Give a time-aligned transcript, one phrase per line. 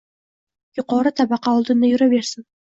[0.79, 2.49] Yuqori tabaqa oldinda yuraversin.